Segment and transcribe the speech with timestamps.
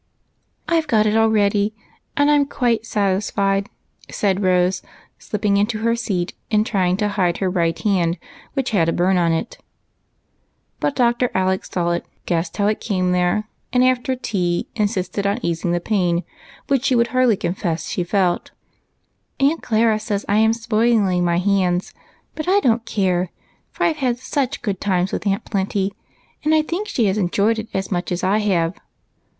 [0.67, 1.75] "I 've got it already,
[2.17, 3.69] and I 'm quite satisfied,"
[4.09, 4.81] said Rose,
[5.19, 8.17] slipping into her seat, and trying to hide her right hand
[8.53, 9.59] which had a burn on it.
[10.79, 11.29] But Dr.
[11.35, 15.79] Alec saw it, guessed how it came there, and after tea insisted on easing the
[15.79, 16.23] pain
[16.65, 18.49] which she w^ould hardly confess." Aunt
[19.61, 21.93] Clara says I am spoiling my hands,
[22.33, 23.29] but I don't care,
[23.69, 25.93] for I've had such good times with Aunt Plenty,
[26.43, 28.79] and I think she has enjoyed it as much as I have.